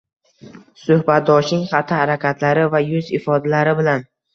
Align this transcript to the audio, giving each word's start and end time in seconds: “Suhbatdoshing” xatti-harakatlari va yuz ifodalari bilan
“Suhbatdoshing” 0.83 1.63
xatti-harakatlari 1.75 2.67
va 2.77 2.87
yuz 2.91 3.17
ifodalari 3.23 3.81
bilan 3.85 4.15